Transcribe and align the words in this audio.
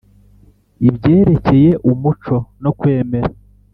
ibyerekeye 0.89 1.71
umuco 1.91 2.35
no 2.63 2.71
kwemera 2.79 3.31